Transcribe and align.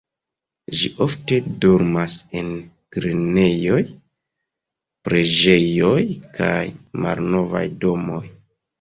Ĝi 0.77 0.87
ofte 1.05 1.37
dormas 1.65 2.15
en 2.41 2.49
grenejoj, 2.97 3.79
preĝejoj 5.07 5.97
kaj 6.43 6.61
malnovaj 7.07 7.67
domoj. 7.87 8.23